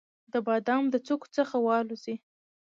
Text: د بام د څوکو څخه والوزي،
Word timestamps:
د 0.33 0.35
بام 0.45 0.83
د 0.89 0.95
څوکو 1.07 1.27
څخه 1.35 1.55
والوزي، 1.65 2.15